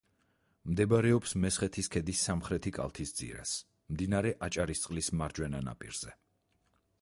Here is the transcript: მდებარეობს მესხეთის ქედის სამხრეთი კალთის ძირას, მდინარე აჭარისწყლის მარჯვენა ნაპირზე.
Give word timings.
მდებარეობს 0.69 1.33
მესხეთის 1.43 1.89
ქედის 1.95 2.21
სამხრეთი 2.29 2.73
კალთის 2.77 3.13
ძირას, 3.19 3.53
მდინარე 3.97 4.33
აჭარისწყლის 4.49 5.13
მარჯვენა 5.21 5.63
ნაპირზე. 5.69 6.17